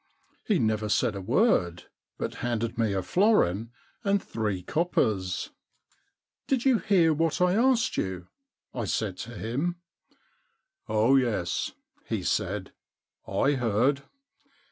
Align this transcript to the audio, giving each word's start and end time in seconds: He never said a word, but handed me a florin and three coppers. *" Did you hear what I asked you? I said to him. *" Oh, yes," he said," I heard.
He 0.43 0.57
never 0.57 0.89
said 0.89 1.13
a 1.15 1.21
word, 1.21 1.83
but 2.17 2.33
handed 2.41 2.75
me 2.75 2.91
a 2.93 3.03
florin 3.03 3.69
and 4.03 4.19
three 4.19 4.63
coppers. 4.63 5.51
*" 5.85 6.11
Did 6.47 6.65
you 6.65 6.79
hear 6.79 7.13
what 7.13 7.39
I 7.39 7.53
asked 7.53 7.97
you? 7.97 8.27
I 8.73 8.85
said 8.85 9.15
to 9.19 9.35
him. 9.37 9.75
*" 10.17 10.53
Oh, 10.89 11.17
yes," 11.17 11.73
he 12.07 12.23
said," 12.23 12.71
I 13.27 13.51
heard. 13.51 14.01